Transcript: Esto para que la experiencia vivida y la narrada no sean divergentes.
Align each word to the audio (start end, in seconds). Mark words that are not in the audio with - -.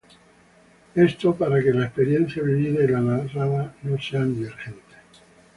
Esto 0.95 1.35
para 1.35 1.61
que 1.61 1.71
la 1.71 1.85
experiencia 1.85 2.41
vivida 2.41 2.83
y 2.83 2.87
la 2.87 3.01
narrada 3.01 3.75
no 3.83 4.01
sean 4.01 4.33
divergentes. 4.33 4.97